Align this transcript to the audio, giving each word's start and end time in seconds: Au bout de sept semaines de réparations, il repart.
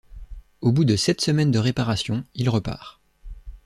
Au 0.61 0.71
bout 0.71 0.83
de 0.83 0.95
sept 0.95 1.21
semaines 1.21 1.51
de 1.51 1.59
réparations, 1.59 2.25
il 2.33 2.49
repart. 2.49 2.99